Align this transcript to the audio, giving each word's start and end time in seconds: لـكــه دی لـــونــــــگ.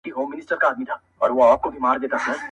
لـكــه 0.05 0.73
دی 0.73 0.83
لـــونــــــگ. 0.83 2.35